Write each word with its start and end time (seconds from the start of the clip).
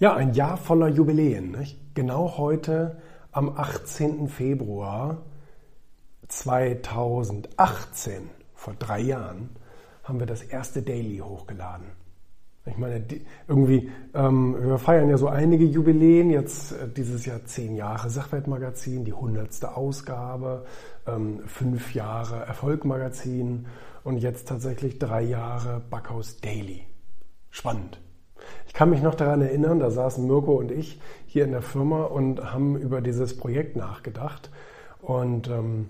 Ja, 0.00 0.14
ein 0.14 0.32
Jahr 0.32 0.56
voller 0.56 0.86
Jubiläen. 0.86 1.50
Nicht? 1.50 1.76
Genau 1.94 2.38
heute 2.38 2.98
am 3.32 3.56
18. 3.56 4.28
Februar 4.28 5.22
2018, 6.28 8.30
vor 8.54 8.74
drei 8.78 9.00
Jahren, 9.00 9.48
haben 10.04 10.20
wir 10.20 10.26
das 10.26 10.42
erste 10.42 10.82
Daily 10.82 11.18
hochgeladen. 11.18 11.86
Ich 12.64 12.76
meine, 12.76 13.04
irgendwie, 13.48 13.90
ähm, 14.14 14.56
wir 14.60 14.78
feiern 14.78 15.10
ja 15.10 15.16
so 15.16 15.26
einige 15.26 15.64
Jubiläen, 15.64 16.30
jetzt 16.30 16.70
äh, 16.72 16.88
dieses 16.88 17.26
Jahr 17.26 17.44
zehn 17.44 17.74
Jahre 17.74 18.08
Sachwertmagazin, 18.08 19.04
die 19.04 19.12
hundertste 19.12 19.76
Ausgabe, 19.76 20.64
ähm, 21.08 21.40
fünf 21.46 21.94
Jahre 21.94 22.46
Erfolgmagazin 22.46 23.66
und 24.04 24.18
jetzt 24.18 24.46
tatsächlich 24.46 25.00
drei 25.00 25.22
Jahre 25.22 25.82
Backhaus 25.90 26.40
Daily. 26.40 26.84
Spannend. 27.50 27.98
Ich 28.66 28.72
kann 28.72 28.90
mich 28.90 29.02
noch 29.02 29.14
daran 29.14 29.40
erinnern, 29.40 29.80
da 29.80 29.90
saßen 29.90 30.26
Mirko 30.26 30.54
und 30.54 30.70
ich 30.70 31.00
hier 31.26 31.44
in 31.44 31.52
der 31.52 31.62
Firma 31.62 32.04
und 32.04 32.52
haben 32.52 32.76
über 32.76 33.00
dieses 33.00 33.36
Projekt 33.36 33.76
nachgedacht 33.76 34.50
und 35.00 35.48
ähm, 35.48 35.88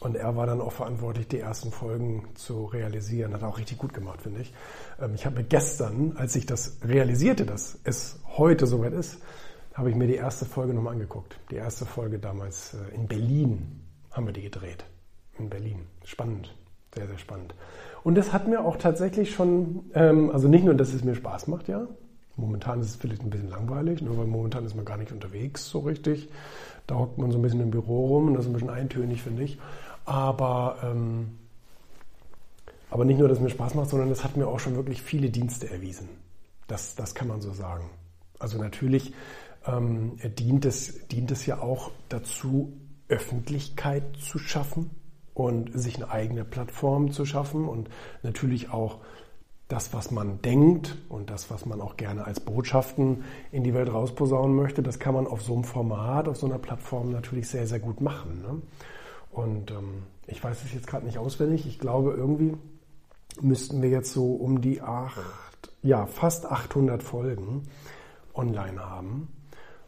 und 0.00 0.16
er 0.16 0.36
war 0.36 0.46
dann 0.46 0.60
auch 0.60 0.72
verantwortlich, 0.72 1.28
die 1.28 1.38
ersten 1.38 1.70
Folgen 1.70 2.28
zu 2.34 2.64
realisieren. 2.66 3.34
Hat 3.34 3.42
er 3.42 3.48
auch 3.48 3.58
richtig 3.58 3.78
gut 3.78 3.94
gemacht, 3.94 4.22
finde 4.22 4.40
ich. 4.40 4.52
Ähm, 5.00 5.14
ich 5.14 5.26
habe 5.26 5.44
gestern, 5.44 6.14
als 6.16 6.34
ich 6.34 6.46
das 6.46 6.78
realisierte, 6.82 7.46
dass 7.46 7.78
es 7.84 8.18
heute 8.36 8.66
soweit 8.66 8.92
ist, 8.94 9.18
habe 9.74 9.90
ich 9.90 9.96
mir 9.96 10.06
die 10.06 10.16
erste 10.16 10.44
Folge 10.44 10.74
nochmal 10.74 10.94
angeguckt. 10.94 11.38
Die 11.50 11.56
erste 11.56 11.86
Folge 11.86 12.18
damals 12.18 12.74
äh, 12.74 12.94
in 12.94 13.06
Berlin 13.06 13.80
haben 14.10 14.26
wir 14.26 14.32
die 14.32 14.42
gedreht. 14.42 14.84
In 15.38 15.48
Berlin. 15.48 15.86
Spannend. 16.04 16.54
Sehr, 16.94 17.06
sehr 17.06 17.18
spannend. 17.18 17.54
Und 18.04 18.16
das 18.16 18.32
hat 18.32 18.48
mir 18.48 18.64
auch 18.64 18.76
tatsächlich 18.76 19.32
schon, 19.32 19.90
ähm, 19.94 20.30
also 20.30 20.48
nicht 20.48 20.64
nur, 20.64 20.74
dass 20.74 20.92
es 20.92 21.04
mir 21.04 21.14
Spaß 21.14 21.46
macht, 21.46 21.68
ja. 21.68 21.86
Momentan 22.36 22.80
ist 22.80 22.88
es 22.88 22.96
vielleicht 22.96 23.22
ein 23.22 23.30
bisschen 23.30 23.50
langweilig, 23.50 24.02
nur 24.02 24.16
weil 24.18 24.26
momentan 24.26 24.64
ist 24.64 24.74
man 24.74 24.84
gar 24.84 24.96
nicht 24.96 25.12
unterwegs 25.12 25.68
so 25.68 25.80
richtig. 25.80 26.28
Da 26.86 26.96
hockt 26.96 27.18
man 27.18 27.30
so 27.30 27.38
ein 27.38 27.42
bisschen 27.42 27.60
im 27.60 27.70
Büro 27.70 28.06
rum 28.06 28.28
und 28.28 28.34
das 28.34 28.44
ist 28.44 28.50
ein 28.50 28.54
bisschen 28.54 28.70
eintönig, 28.70 29.22
finde 29.22 29.42
ich. 29.44 29.58
Aber, 30.04 30.78
ähm, 30.82 31.38
aber 32.90 33.04
nicht 33.04 33.18
nur, 33.18 33.28
dass 33.28 33.38
es 33.38 33.44
mir 33.44 33.50
Spaß 33.50 33.74
macht, 33.74 33.90
sondern 33.90 34.10
es 34.10 34.24
hat 34.24 34.36
mir 34.36 34.48
auch 34.48 34.58
schon 34.58 34.74
wirklich 34.76 35.02
viele 35.02 35.30
Dienste 35.30 35.70
erwiesen. 35.70 36.08
Das, 36.66 36.94
das 36.94 37.14
kann 37.14 37.28
man 37.28 37.40
so 37.40 37.52
sagen. 37.52 37.88
Also 38.38 38.58
natürlich 38.58 39.12
ähm, 39.66 40.18
dient, 40.38 40.64
es, 40.64 41.06
dient 41.08 41.30
es 41.30 41.46
ja 41.46 41.60
auch 41.60 41.90
dazu, 42.08 42.72
Öffentlichkeit 43.08 44.16
zu 44.16 44.38
schaffen 44.38 44.90
und 45.34 45.70
sich 45.78 45.96
eine 45.96 46.10
eigene 46.10 46.44
Plattform 46.44 47.10
zu 47.10 47.24
schaffen 47.24 47.68
und 47.68 47.88
natürlich 48.22 48.70
auch 48.70 48.98
das, 49.68 49.94
was 49.94 50.10
man 50.10 50.42
denkt 50.42 50.98
und 51.08 51.30
das, 51.30 51.50
was 51.50 51.64
man 51.64 51.80
auch 51.80 51.96
gerne 51.96 52.26
als 52.26 52.40
Botschaften 52.40 53.24
in 53.52 53.64
die 53.64 53.72
Welt 53.72 53.90
rausposaunen 53.90 54.54
möchte, 54.54 54.82
das 54.82 54.98
kann 54.98 55.14
man 55.14 55.26
auf 55.26 55.42
so 55.42 55.54
einem 55.54 55.64
Format, 55.64 56.28
auf 56.28 56.36
so 56.36 56.46
einer 56.46 56.58
Plattform 56.58 57.10
natürlich 57.10 57.48
sehr, 57.48 57.66
sehr 57.66 57.80
gut 57.80 58.02
machen. 58.02 58.42
Ne? 58.42 58.62
Und 59.30 59.70
ähm, 59.70 60.02
ich 60.26 60.44
weiß 60.44 60.62
es 60.62 60.74
jetzt 60.74 60.86
gerade 60.86 61.06
nicht 61.06 61.16
auswendig. 61.16 61.66
Ich 61.66 61.78
glaube, 61.78 62.12
irgendwie 62.12 62.54
müssten 63.40 63.80
wir 63.80 63.88
jetzt 63.88 64.12
so 64.12 64.34
um 64.34 64.60
die 64.60 64.82
acht, 64.82 65.20
ja, 65.82 66.04
fast 66.04 66.44
800 66.44 67.02
Folgen 67.02 67.62
online 68.34 68.78
haben. 68.84 69.28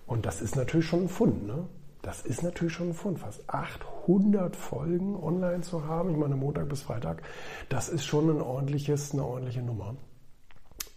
Und 0.06 0.24
das 0.24 0.40
ist 0.40 0.56
natürlich 0.56 0.86
schon 0.86 1.02
ein 1.02 1.08
Fund. 1.08 1.46
Ne? 1.46 1.66
Das 2.04 2.20
ist 2.20 2.42
natürlich 2.42 2.74
schon 2.74 2.90
ein 2.90 2.94
Fund. 2.94 3.18
Fast 3.18 3.48
800 3.48 4.54
Folgen 4.54 5.16
online 5.16 5.62
zu 5.62 5.86
haben, 5.86 6.10
ich 6.10 6.16
meine 6.18 6.36
Montag 6.36 6.68
bis 6.68 6.82
Freitag, 6.82 7.22
das 7.70 7.88
ist 7.88 8.04
schon 8.04 8.28
ein 8.28 8.42
ordentliches, 8.42 9.14
eine 9.14 9.24
ordentliche 9.24 9.62
Nummer. 9.62 9.96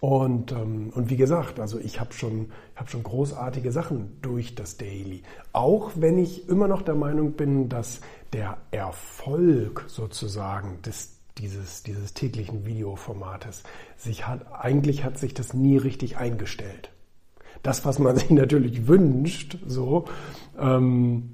Und, 0.02 0.52
ähm, 0.52 0.91
und 0.94 1.09
wie 1.09 1.16
gesagt, 1.16 1.61
also 1.61 1.80
ich 1.80 2.02
habe 2.02 2.13
schon, 2.13 2.52
hab 2.75 2.89
schon 2.89 3.03
großartige 3.03 3.72
Sachen 3.72 4.22
durch 4.22 4.53
das 4.53 4.75
Daily. 4.75 5.23
Auch 5.53 5.91
wenn 5.95 6.17
ich 6.19 6.50
immer 6.50 6.67
noch 6.67 6.81
der 6.81 6.95
Meinung 6.95 7.31
bin, 7.31 7.69
dass 7.69 8.02
der 8.33 8.58
Erfolg 8.72 9.85
sozusagen 9.88 10.81
des, 10.81 11.19
dieses, 11.38 11.84
dieses 11.84 12.13
täglichen 12.13 12.66
Videoformates 12.66 13.63
sich 13.95 14.28
hat, 14.28 14.45
eigentlich 14.51 15.06
hat 15.06 15.18
sich 15.18 15.34
das 15.34 15.53
nie 15.53 15.78
richtig 15.78 16.18
eingestellt. 16.18 16.91
Das, 17.67 17.83
was 17.83 18.00
man 18.00 18.16
sich 18.17 18.29
natürlich 18.29 18.88
wünscht, 18.88 19.57
so, 19.67 20.05
ähm, 20.57 21.33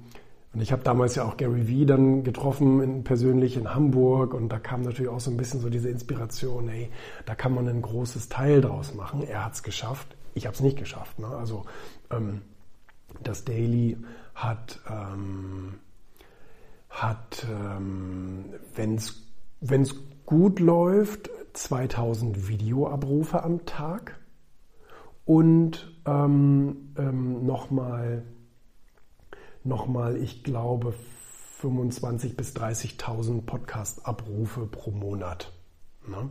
und 0.52 0.60
ich 0.60 0.72
habe 0.72 0.82
damals 0.82 1.14
ja 1.14 1.24
auch 1.24 1.36
Gary 1.36 1.68
Vee 1.68 1.84
dann 1.84 2.24
getroffen, 2.24 2.80
in, 2.80 3.04
persönlich 3.04 3.56
in 3.56 3.72
Hamburg. 3.74 4.34
Und 4.34 4.50
da 4.50 4.58
kam 4.60 4.82
natürlich 4.82 5.10
auch 5.10 5.18
so 5.18 5.30
ein 5.30 5.36
bisschen 5.36 5.60
so 5.60 5.68
diese 5.68 5.88
Inspiration, 5.88 6.68
hey, 6.68 6.90
da 7.26 7.34
kann 7.34 7.54
man 7.54 7.68
ein 7.68 7.82
großes 7.82 8.28
Teil 8.28 8.60
draus 8.60 8.94
machen. 8.94 9.24
Er 9.24 9.44
hat 9.44 9.54
es 9.54 9.62
geschafft, 9.64 10.16
ich 10.34 10.46
habe 10.46 10.54
es 10.54 10.60
nicht 10.60 10.78
geschafft. 10.78 11.18
Ne? 11.18 11.26
Also 11.26 11.64
ähm, 12.10 12.42
das 13.22 13.44
Daily 13.44 13.96
hat, 14.34 14.80
ähm, 14.88 15.74
hat 16.88 17.46
ähm, 17.50 18.44
wenn 18.74 18.94
es 18.94 19.94
gut 20.26 20.60
läuft, 20.60 21.30
2000 21.54 22.48
Videoabrufe 22.48 23.42
am 23.42 23.66
Tag 23.66 24.18
und 25.24 25.92
ähm, 26.06 26.94
ähm, 26.96 27.46
nochmal 27.46 28.24
nochmal, 29.64 30.16
ich 30.16 30.44
glaube, 30.44 30.94
25.000 31.62 32.36
bis 32.36 32.54
30.000 32.54 33.42
Podcast-Abrufe 33.42 34.66
pro 34.66 34.90
Monat. 34.90 35.52
Ne? 36.06 36.30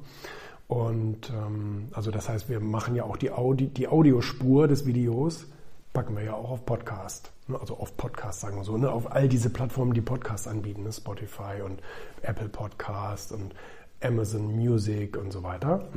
Und 0.68 1.32
ähm, 1.32 1.90
also 1.94 2.12
das 2.12 2.30
heißt, 2.30 2.50
wir 2.50 2.60
machen 2.60 2.96
ja 2.96 3.04
auch 3.04 3.18
die, 3.18 3.32
Audi 3.32 3.68
die 3.68 3.88
Audiospur 3.88 4.68
des 4.68 4.86
Videos, 4.86 5.48
packen 5.92 6.16
wir 6.16 6.24
ja 6.24 6.34
auch 6.34 6.52
auf 6.52 6.66
Podcast. 6.66 7.32
Ne? 7.48 7.60
Also 7.60 7.78
auf 7.78 7.98
Podcast, 7.98 8.42
sagen 8.42 8.58
wir 8.58 8.64
so, 8.64 8.78
ne? 8.78 8.92
auf 8.92 9.12
all 9.12 9.28
diese 9.28 9.50
Plattformen, 9.50 9.94
die 9.94 10.02
Podcast 10.02 10.48
anbieten, 10.48 10.84
ne? 10.84 10.94
Spotify 10.94 11.62
und 11.66 11.82
Apple 12.22 12.50
Podcast 12.50 13.32
und 13.32 13.54
Amazon 14.02 14.56
Music 14.56 15.18
und 15.18 15.32
so 15.32 15.44
weiter. 15.44 15.90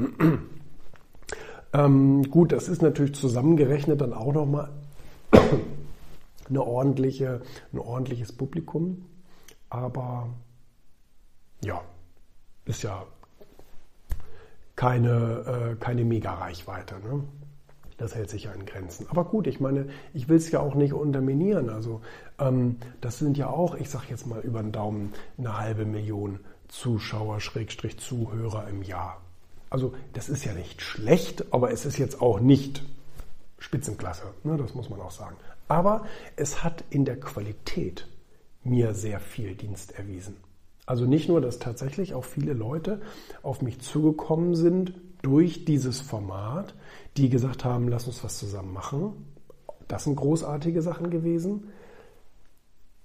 Ähm, 1.73 2.31
gut, 2.31 2.53
das 2.53 2.69
ist 2.69 2.83
natürlich 2.83 3.15
zusammengerechnet 3.15 4.01
dann 4.01 4.13
auch 4.13 4.33
nochmal 4.33 4.71
eine 6.49 6.63
ordentliche, 6.63 7.43
ein 7.73 7.79
ordentliches 7.79 8.33
Publikum. 8.33 9.05
Aber 9.69 10.29
ja, 11.65 11.83
ist 12.65 12.83
ja 12.83 13.05
keine, 14.77 15.73
äh, 15.73 15.77
keine 15.77 16.05
Mega-Reichweite. 16.05 16.97
Ne? 17.01 17.25
Das 17.97 18.15
hält 18.15 18.29
sich 18.29 18.45
ja 18.45 18.53
in 18.53 18.67
Grenzen. 18.67 19.07
Aber 19.09 19.25
gut, 19.25 19.47
ich 19.47 19.59
meine, 19.59 19.89
ich 20.13 20.29
will 20.29 20.37
es 20.37 20.51
ja 20.51 20.61
auch 20.61 20.75
nicht 20.75 20.93
unterminieren. 20.93 21.71
Also 21.71 22.03
ähm, 22.39 22.77
das 23.01 23.19
sind 23.19 23.39
ja 23.39 23.49
auch, 23.49 23.75
ich 23.75 23.89
sage 23.89 24.07
jetzt 24.11 24.27
mal 24.27 24.41
über 24.41 24.63
den 24.63 24.73
Daumen, 24.73 25.13
eine 25.39 25.59
halbe 25.59 25.87
Million 25.87 26.41
Zuschauer, 26.69 27.41
Schrägstrich 27.41 27.99
Zuhörer 27.99 28.69
im 28.69 28.83
Jahr. 28.83 29.23
Also 29.71 29.95
das 30.13 30.29
ist 30.29 30.45
ja 30.45 30.53
nicht 30.53 30.83
schlecht, 30.83 31.53
aber 31.53 31.71
es 31.71 31.85
ist 31.85 31.99
jetzt 31.99 32.21
auch 32.21 32.41
nicht 32.41 32.83
Spitzenklasse. 33.59 34.35
Ne? 34.45 34.57
Das 34.57 34.75
muss 34.75 34.91
man 34.91 35.01
auch 35.01 35.11
sagen. 35.11 35.37
Aber 35.69 36.07
es 36.37 36.63
hat 36.63 36.85
in 36.91 37.05
der 37.05 37.19
Qualität 37.19 38.07
mir 38.63 38.95
sehr 38.95 39.21
viel 39.21 39.55
Dienst 39.55 39.93
erwiesen. 39.93 40.37
Also 40.87 41.05
nicht 41.05 41.29
nur, 41.29 41.41
dass 41.41 41.59
tatsächlich 41.59 42.15
auch 42.15 42.25
viele 42.25 42.53
Leute 42.53 43.01
auf 43.43 43.61
mich 43.61 43.81
zugekommen 43.81 44.55
sind 44.55 44.95
durch 45.23 45.65
dieses 45.65 46.01
Format, 46.01 46.75
die 47.17 47.29
gesagt 47.29 47.65
haben, 47.65 47.89
lass 47.89 48.07
uns 48.07 48.23
was 48.23 48.39
zusammen 48.39 48.73
machen. 48.73 49.27
Das 49.89 50.05
sind 50.05 50.17
großartige 50.17 50.83
Sachen 50.83 51.11
gewesen. 51.11 51.73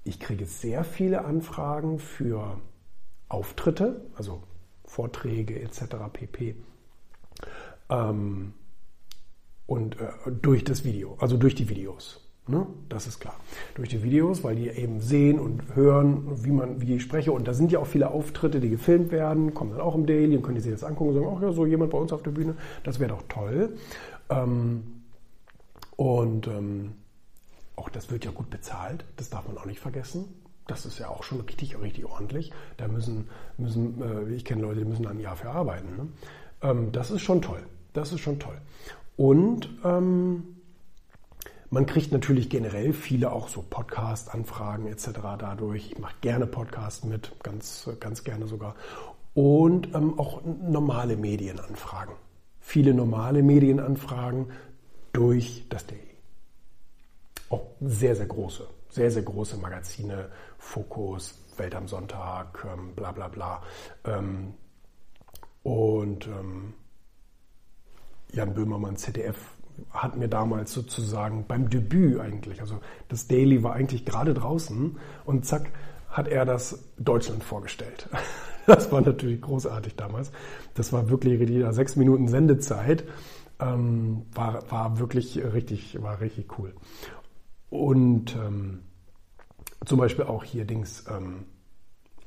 Ich 0.04 0.20
kriege 0.20 0.46
sehr 0.46 0.84
viele 0.84 1.26
Anfragen 1.26 1.98
für 1.98 2.60
Auftritte, 3.30 4.06
also 4.16 4.44
Vorträge 4.92 5.62
etc. 5.62 5.96
pp. 6.12 6.56
Ähm, 7.90 8.54
und 9.66 10.00
äh, 10.02 10.10
durch 10.42 10.66
das 10.66 10.84
Video, 10.84 11.18
also 11.20 11.38
durch 11.38 11.56
die 11.56 11.70
Videos. 11.70 12.20
Ne? 12.48 12.68
Das 12.90 13.08
ist 13.08 13.22
klar. 13.22 13.36
Durch 13.76 13.88
die 13.88 14.04
Videos, 14.04 14.44
weil 14.44 14.58
die 14.58 14.68
eben 14.68 15.00
sehen 15.00 15.40
und 15.40 15.76
hören, 15.76 16.44
wie 16.44 16.52
man, 16.52 16.82
wie 16.82 16.96
ich 16.96 17.04
spreche. 17.04 17.32
Und 17.32 17.48
da 17.48 17.54
sind 17.54 17.72
ja 17.72 17.80
auch 17.80 17.88
viele 17.88 18.12
Auftritte, 18.12 18.60
die 18.60 18.70
gefilmt 18.70 19.12
werden, 19.12 19.54
kommen 19.54 19.72
dann 19.72 19.80
auch 19.80 19.96
im 19.96 20.06
Daily 20.06 20.36
und 20.36 20.44
können 20.44 20.56
die 20.56 20.62
sich 20.62 20.74
das 20.74 20.84
angucken 20.84 21.12
und 21.12 21.16
sagen, 21.16 21.36
ach 21.38 21.42
ja, 21.42 21.52
so 21.54 21.66
jemand 21.66 21.92
bei 21.92 21.98
uns 21.98 22.12
auf 22.12 22.24
der 22.24 22.32
Bühne, 22.32 22.56
das 22.84 23.00
wäre 23.00 23.12
doch 23.12 23.24
toll. 23.30 23.78
Ähm, 24.30 25.04
und 25.96 26.48
ähm, 26.48 26.96
auch 27.78 27.88
das 27.88 28.12
wird 28.12 28.26
ja 28.26 28.32
gut 28.32 28.50
bezahlt, 28.50 29.06
das 29.16 29.30
darf 29.30 29.48
man 29.48 29.58
auch 29.58 29.66
nicht 29.66 29.80
vergessen. 29.80 30.41
Das 30.72 30.86
ist 30.86 31.00
ja 31.00 31.10
auch 31.10 31.24
schon 31.24 31.42
richtig, 31.42 31.78
richtig 31.82 32.06
ordentlich. 32.06 32.54
Da 32.78 32.88
müssen, 32.88 33.28
müssen 33.58 34.02
äh, 34.02 34.34
ich 34.34 34.46
kenne 34.46 34.62
Leute, 34.62 34.80
die 34.80 34.86
müssen 34.86 35.06
ein 35.06 35.20
Jahr 35.20 35.36
für 35.36 35.50
arbeiten. 35.50 35.98
Ne? 35.98 36.08
Ähm, 36.62 36.92
das 36.94 37.12
ist 37.12 37.24
schon 37.24 37.42
toll. 37.42 37.62
Das 37.92 38.14
ist 38.14 38.22
schon 38.22 38.40
toll. 38.40 38.56
Und 39.18 39.68
ähm, 39.84 40.56
man 41.72 41.86
kriegt 41.86 42.14
natürlich 42.14 42.50
generell 42.50 42.94
viele 42.94 43.34
auch 43.34 43.50
so 43.50 43.66
Podcast-Anfragen 43.70 44.88
etc. 44.88 45.10
dadurch. 45.38 45.92
Ich 45.92 46.00
mache 46.00 46.16
gerne 46.22 46.48
Podcast 46.48 47.04
mit, 47.04 47.34
ganz, 47.44 47.90
ganz 48.00 48.24
gerne 48.24 48.48
sogar. 48.48 48.76
Und 49.34 49.94
ähm, 49.94 50.18
auch 50.18 50.42
normale 50.46 51.18
Medienanfragen. 51.18 52.16
Viele 52.62 52.94
normale 52.94 53.44
Medienanfragen 53.44 54.52
durch 55.12 55.66
das 55.68 55.86
Daily. 55.86 56.02
Auch 57.50 57.64
sehr, 57.82 58.16
sehr 58.16 58.28
große, 58.28 58.66
sehr, 58.92 59.10
sehr 59.10 59.24
große 59.24 59.58
Magazine, 59.58 60.30
Fokus, 60.58 61.40
Welt 61.58 61.76
am 61.76 61.88
Sonntag, 61.88 62.66
ähm, 62.72 62.94
bla 62.96 63.12
bla 63.12 63.28
bla. 63.28 63.62
Ähm, 64.06 64.54
und 65.64 66.28
ähm, 66.28 66.74
Jan 68.32 68.54
Böhmermann, 68.54 68.98
ZDF, 68.98 69.38
hat 69.92 70.16
mir 70.16 70.28
damals 70.28 70.74
sozusagen 70.74 71.46
beim 71.48 71.70
Debüt 71.70 72.20
eigentlich, 72.20 72.62
also 72.62 72.80
das 73.08 73.28
Daily 73.28 73.64
war 73.64 73.74
eigentlich 73.74 74.06
gerade 74.06 74.34
draußen 74.34 74.98
und 75.26 75.46
zack, 75.46 75.72
hat 76.10 76.28
er 76.28 76.46
das 76.46 76.92
Deutschland 76.98 77.44
vorgestellt. 77.44 78.10
Das 78.68 78.92
war 78.92 79.02
natürlich 79.02 79.42
großartig 79.42 79.96
damals. 79.96 80.32
Das 80.76 80.94
war 80.94 81.10
wirklich 81.10 81.40
die 81.48 81.66
sechs 81.72 81.96
Minuten 81.96 82.28
Sendezeit. 82.28 83.04
Ähm, 83.60 84.28
war, 84.36 84.70
war 84.70 85.00
wirklich 85.00 85.44
richtig, 85.44 86.00
war 86.00 86.22
richtig 86.22 86.60
cool. 86.60 86.76
Und 87.72 88.36
ähm, 88.36 88.82
zum 89.86 89.98
Beispiel 89.98 90.26
auch 90.26 90.44
hier 90.44 90.66
Dings 90.66 91.06
ähm, 91.10 91.46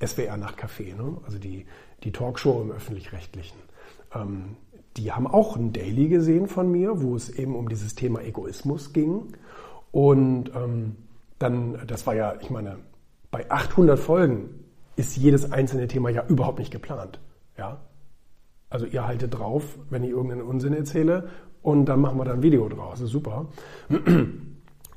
SWR 0.04 0.36
Nachtcafé, 0.36 0.96
ne? 0.96 1.18
also 1.24 1.38
die, 1.38 1.66
die 2.02 2.12
Talkshow 2.12 2.62
im 2.62 2.72
öffentlich-rechtlichen. 2.72 3.58
Ähm, 4.14 4.56
die 4.96 5.12
haben 5.12 5.26
auch 5.26 5.56
ein 5.56 5.72
Daily 5.72 6.08
gesehen 6.08 6.48
von 6.48 6.72
mir, 6.72 7.02
wo 7.02 7.14
es 7.14 7.28
eben 7.28 7.54
um 7.56 7.68
dieses 7.68 7.94
Thema 7.94 8.22
Egoismus 8.22 8.92
ging. 8.94 9.34
Und 9.92 10.50
ähm, 10.54 10.96
dann, 11.38 11.78
das 11.86 12.06
war 12.06 12.14
ja, 12.14 12.36
ich 12.40 12.48
meine, 12.48 12.78
bei 13.30 13.50
800 13.50 13.98
Folgen 13.98 14.48
ist 14.96 15.16
jedes 15.16 15.52
einzelne 15.52 15.88
Thema 15.88 16.08
ja 16.08 16.24
überhaupt 16.26 16.58
nicht 16.58 16.70
geplant. 16.70 17.20
Ja? 17.58 17.82
Also 18.70 18.86
ihr 18.86 19.06
haltet 19.06 19.38
drauf, 19.38 19.78
wenn 19.90 20.04
ich 20.04 20.10
irgendeinen 20.10 20.42
Unsinn 20.42 20.72
erzähle 20.72 21.28
und 21.60 21.84
dann 21.84 22.00
machen 22.00 22.18
wir 22.18 22.24
da 22.24 22.32
ein 22.32 22.42
Video 22.42 22.66
draus. 22.68 22.92
Das 22.92 23.02
ist 23.02 23.12
super. 23.12 23.46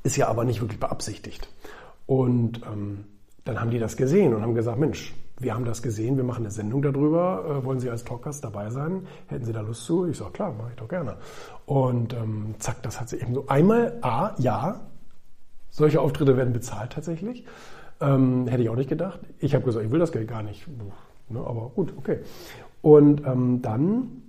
Ist 0.08 0.16
ja 0.16 0.26
aber 0.28 0.46
nicht 0.46 0.62
wirklich 0.62 0.80
beabsichtigt. 0.80 1.50
Und 2.06 2.62
ähm, 2.64 3.04
dann 3.44 3.60
haben 3.60 3.70
die 3.70 3.78
das 3.78 3.94
gesehen 3.94 4.32
und 4.32 4.40
haben 4.40 4.54
gesagt, 4.54 4.78
Mensch, 4.78 5.14
wir 5.38 5.52
haben 5.52 5.66
das 5.66 5.82
gesehen, 5.82 6.16
wir 6.16 6.24
machen 6.24 6.44
eine 6.44 6.50
Sendung 6.50 6.80
darüber, 6.80 7.44
äh, 7.60 7.62
wollen 7.66 7.78
Sie 7.78 7.90
als 7.90 8.04
Talkgast 8.04 8.42
dabei 8.42 8.70
sein? 8.70 9.06
Hätten 9.26 9.44
Sie 9.44 9.52
da 9.52 9.60
Lust 9.60 9.84
zu? 9.84 10.06
Ich 10.06 10.16
sage, 10.16 10.30
klar, 10.30 10.54
mache 10.56 10.70
ich 10.70 10.76
doch 10.76 10.88
gerne. 10.88 11.18
Und 11.66 12.14
ähm, 12.14 12.54
zack, 12.58 12.82
das 12.84 12.98
hat 12.98 13.10
sie 13.10 13.20
eben 13.20 13.34
so 13.34 13.48
einmal, 13.48 13.98
A, 14.00 14.34
ja, 14.38 14.80
solche 15.68 16.00
Auftritte 16.00 16.38
werden 16.38 16.54
bezahlt 16.54 16.94
tatsächlich. 16.94 17.44
Ähm, 18.00 18.46
hätte 18.46 18.62
ich 18.62 18.70
auch 18.70 18.76
nicht 18.76 18.88
gedacht. 18.88 19.20
Ich 19.40 19.54
habe 19.54 19.66
gesagt, 19.66 19.84
ich 19.84 19.92
will 19.92 20.00
das 20.00 20.12
Geld 20.12 20.26
gar 20.26 20.42
nicht. 20.42 20.66
Ne, 21.28 21.38
aber 21.38 21.70
gut, 21.74 21.92
okay. 21.98 22.20
Und 22.80 23.26
ähm, 23.26 23.60
dann, 23.60 24.22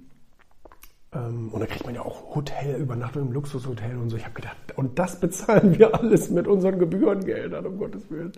und 1.11 1.59
da 1.59 1.65
kriegt 1.65 1.85
man 1.85 1.95
ja 1.95 2.01
auch 2.01 2.35
Hotel, 2.35 2.79
Übernachtung 2.79 3.27
im 3.27 3.31
Luxushotel 3.31 3.97
und 3.97 4.09
so. 4.09 4.17
Ich 4.17 4.25
habe 4.25 4.35
gedacht, 4.35 4.57
und 4.75 4.99
das 4.99 5.19
bezahlen 5.19 5.77
wir 5.77 5.95
alles 5.95 6.29
mit 6.29 6.47
unseren 6.47 6.77
Gebührengeldern, 6.77 7.65
um 7.65 7.79
Gottes 7.79 8.09
Willen. 8.11 8.31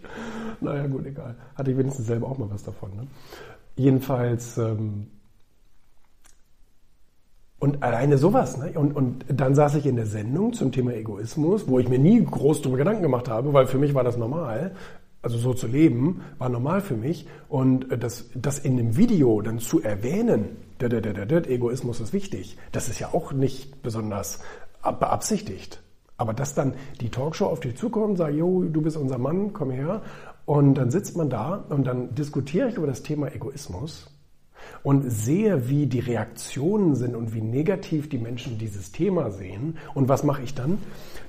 Naja, 0.61 0.87
gut, 0.87 1.05
egal. 1.05 1.35
Hatte 1.55 1.71
ich 1.71 1.77
wenigstens 1.77 2.07
selber 2.07 2.27
auch 2.27 2.37
mal 2.37 2.49
was 2.49 2.63
davon. 2.63 2.91
Ne? 2.95 3.07
Jedenfalls, 3.75 4.57
ähm, 4.57 5.07
und 7.59 7.83
alleine 7.83 8.17
sowas. 8.17 8.57
Ne? 8.57 8.71
Und, 8.75 8.95
und 8.95 9.25
dann 9.27 9.53
saß 9.53 9.75
ich 9.75 9.85
in 9.85 9.97
der 9.97 10.07
Sendung 10.07 10.53
zum 10.53 10.71
Thema 10.71 10.93
Egoismus, 10.93 11.67
wo 11.67 11.77
ich 11.77 11.89
mir 11.89 11.99
nie 11.99 12.23
groß 12.23 12.61
darüber 12.61 12.77
Gedanken 12.77 13.03
gemacht 13.03 13.27
habe, 13.27 13.51
weil 13.53 13.67
für 13.67 13.77
mich 13.79 13.93
war 13.93 14.03
das 14.03 14.17
normal 14.17 14.71
also 15.21 15.37
so 15.37 15.53
zu 15.53 15.67
leben, 15.67 16.21
war 16.37 16.49
normal 16.49 16.81
für 16.81 16.95
mich. 16.95 17.27
Und 17.49 17.91
äh, 17.91 17.97
das, 17.97 18.29
das 18.35 18.59
in 18.59 18.79
einem 18.79 18.97
Video 18.97 19.41
dann 19.41 19.59
zu 19.59 19.81
erwähnen, 19.81 20.57
Egoismus 20.81 21.99
ist 21.99 22.13
wichtig, 22.13 22.57
das 22.71 22.89
ist 22.89 22.99
ja 22.99 23.13
auch 23.13 23.33
nicht 23.33 23.81
besonders 23.81 24.39
beabsichtigt. 24.81 25.81
Aber 26.17 26.33
dass 26.33 26.53
dann 26.53 26.75
die 26.99 27.09
Talkshow 27.09 27.47
auf 27.47 27.61
dich 27.61 27.77
zukommt, 27.77 28.17
sagt, 28.17 28.35
jo, 28.35 28.63
du 28.63 28.81
bist 28.81 28.95
unser 28.95 29.17
Mann, 29.17 29.53
komm 29.53 29.71
her. 29.71 30.01
Und 30.45 30.75
dann 30.75 30.91
sitzt 30.91 31.17
man 31.17 31.29
da 31.29 31.63
und 31.69 31.85
dann 31.85 32.13
diskutiere 32.13 32.69
ich 32.69 32.75
über 32.75 32.87
das 32.87 33.03
Thema 33.03 33.33
Egoismus 33.33 34.11
und 34.83 35.09
sehe, 35.09 35.67
wie 35.69 35.87
die 35.87 35.99
Reaktionen 35.99 36.95
sind 36.95 37.15
und 37.15 37.33
wie 37.33 37.41
negativ 37.41 38.09
die 38.09 38.17
Menschen 38.17 38.57
dieses 38.57 38.91
Thema 38.91 39.31
sehen. 39.31 39.77
Und 39.93 40.09
was 40.09 40.23
mache 40.23 40.43
ich 40.43 40.53
dann? 40.53 40.77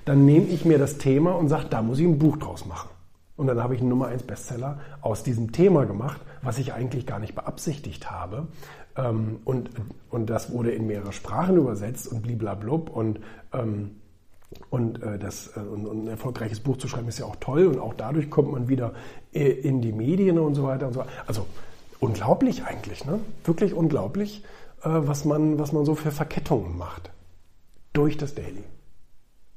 Dann 0.04 0.24
nehme 0.24 0.46
ich 0.46 0.64
mir 0.64 0.78
das 0.78 0.98
Thema 0.98 1.32
und 1.32 1.48
sage, 1.48 1.66
da 1.70 1.82
muss 1.82 1.98
ich 1.98 2.06
ein 2.06 2.18
Buch 2.18 2.36
draus 2.36 2.66
machen. 2.66 2.90
Und 3.36 3.46
dann 3.46 3.62
habe 3.62 3.74
ich 3.74 3.80
einen 3.80 3.88
Nummer 3.88 4.08
1 4.08 4.24
Bestseller 4.24 4.80
aus 5.00 5.22
diesem 5.22 5.52
Thema 5.52 5.86
gemacht, 5.86 6.20
was 6.42 6.58
ich 6.58 6.74
eigentlich 6.74 7.06
gar 7.06 7.18
nicht 7.18 7.34
beabsichtigt 7.34 8.10
habe. 8.10 8.46
Ähm, 8.96 9.40
und, 9.44 9.70
und 10.10 10.28
das 10.28 10.52
wurde 10.52 10.72
in 10.72 10.86
mehrere 10.86 11.12
Sprachen 11.12 11.56
übersetzt 11.56 12.08
und 12.08 12.22
bliblablub 12.22 12.90
und 12.90 13.20
ähm, 13.52 13.96
und, 14.68 15.02
äh, 15.02 15.18
das, 15.18 15.56
äh, 15.56 15.60
und, 15.60 15.86
und 15.86 16.04
ein 16.04 16.08
erfolgreiches 16.08 16.60
Buch 16.60 16.76
zu 16.76 16.86
schreiben 16.86 17.08
ist 17.08 17.18
ja 17.18 17.24
auch 17.24 17.36
toll 17.36 17.66
und 17.66 17.78
auch 17.78 17.94
dadurch 17.94 18.28
kommt 18.28 18.52
man 18.52 18.68
wieder 18.68 18.92
äh, 19.32 19.48
in 19.48 19.80
die 19.80 19.92
Medien 19.92 20.38
und 20.38 20.54
so 20.54 20.64
weiter 20.64 20.88
und 20.88 20.92
so. 20.92 21.04
Also 21.26 21.46
unglaublich 22.00 22.64
eigentlich, 22.64 23.06
ne? 23.06 23.20
Wirklich 23.44 23.72
unglaublich, 23.72 24.44
was 24.82 25.24
man, 25.24 25.60
was 25.60 25.72
man 25.72 25.84
so 25.84 25.94
für 25.94 26.10
Verkettungen 26.10 26.76
macht. 26.76 27.10
Durch 27.92 28.16
das 28.16 28.34
Daily. 28.34 28.64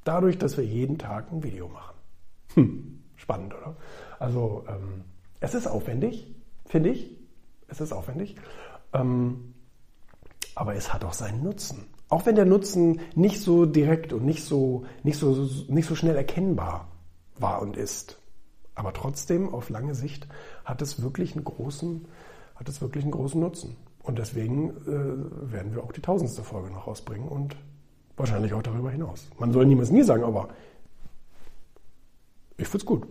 Dadurch, 0.03 0.37
dass 0.37 0.55
wir 0.55 0.63
jeden 0.63 0.99
Tag 0.99 1.31
ein 1.31 1.43
Video 1.43 1.67
machen. 1.67 1.95
Hm 2.53 2.95
spannend, 3.25 3.53
oder? 3.53 3.75
Also 4.19 4.65
ähm, 4.67 5.03
es 5.39 5.53
ist 5.55 5.67
aufwendig, 5.67 6.35
finde 6.65 6.89
ich. 6.89 7.09
Es 7.67 7.81
ist 7.81 7.91
aufwendig. 7.91 8.35
Ähm, 8.95 9.53
aber 10.55 10.75
es 10.75 10.93
hat 10.93 11.03
auch 11.03 11.13
seinen 11.13 11.43
Nutzen. 11.43 11.85
Auch 12.07 12.25
wenn 12.25 12.35
der 12.35 12.45
Nutzen 12.45 13.01
nicht 13.15 13.41
so 13.41 13.65
direkt 13.65 14.13
und 14.13 14.25
nicht 14.25 14.43
so, 14.43 14.85
nicht 15.03 15.17
so, 15.17 15.49
nicht 15.67 15.87
so 15.87 15.95
schnell 15.95 16.15
erkennbar 16.15 16.87
war 17.37 17.61
und 17.61 17.77
ist. 17.77 18.19
Aber 18.75 18.93
trotzdem, 18.93 19.53
auf 19.53 19.69
lange 19.69 19.95
Sicht, 19.95 20.27
hat 20.63 20.81
es 20.81 21.01
wirklich 21.01 21.35
einen 21.35 21.45
großen, 21.45 22.07
hat 22.55 22.69
es 22.69 22.81
wirklich 22.81 23.03
einen 23.03 23.11
großen 23.11 23.39
Nutzen. 23.39 23.75
Und 24.03 24.19
deswegen 24.19 24.69
äh, 24.69 25.51
werden 25.51 25.73
wir 25.73 25.83
auch 25.83 25.91
die 25.91 26.01
tausendste 26.01 26.43
Folge 26.43 26.69
noch 26.69 26.87
rausbringen 26.87 27.27
und 27.27 27.55
wahrscheinlich 28.17 28.53
auch 28.53 28.61
darüber 28.61 28.91
hinaus. 28.91 29.27
Man 29.39 29.51
soll 29.51 29.65
niemals 29.65 29.91
nie 29.91 30.03
sagen, 30.03 30.23
aber 30.23 30.49
ich 32.57 32.67
finde 32.67 32.83
es 32.83 32.85
gut. 32.85 33.07